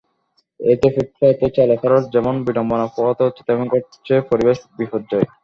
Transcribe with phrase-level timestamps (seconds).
[0.59, 5.27] এতে ফুটপাতে চলাফেরায় যেমন বিড়ম্বনা পোহাতে হচ্ছে, তেমনি ঘটছে পরিবেশ বিপর্যয়।